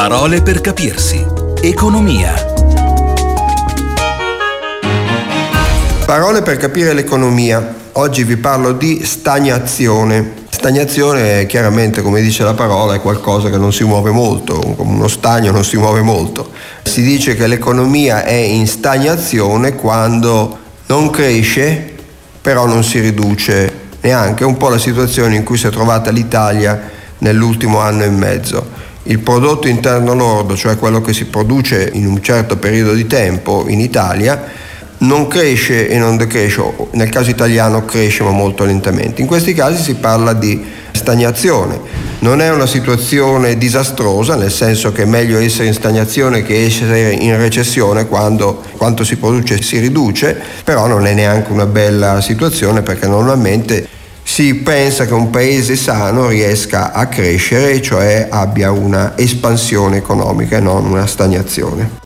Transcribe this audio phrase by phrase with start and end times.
[0.00, 1.22] Parole per capirsi.
[1.60, 2.32] Economia.
[6.06, 7.74] Parole per capire l'economia.
[7.92, 10.36] Oggi vi parlo di stagnazione.
[10.48, 15.52] Stagnazione chiaramente, come dice la parola, è qualcosa che non si muove molto, uno stagno
[15.52, 16.50] non si muove molto.
[16.82, 21.92] Si dice che l'economia è in stagnazione quando non cresce,
[22.40, 23.70] però non si riduce
[24.00, 24.44] neanche.
[24.44, 26.88] È un po' la situazione in cui si è trovata l'Italia
[27.18, 32.22] nell'ultimo anno e mezzo il prodotto interno lordo, cioè quello che si produce in un
[32.22, 34.68] certo periodo di tempo in Italia,
[34.98, 39.22] non cresce e non decresce, nel caso italiano cresce ma molto lentamente.
[39.22, 42.08] In questi casi si parla di stagnazione.
[42.18, 47.12] Non è una situazione disastrosa, nel senso che è meglio essere in stagnazione che essere
[47.12, 52.82] in recessione quando quanto si produce si riduce, però non è neanche una bella situazione
[52.82, 53.88] perché normalmente
[54.32, 60.60] si pensa che un paese sano riesca a crescere, cioè abbia una espansione economica e
[60.60, 61.98] non una stagnazione.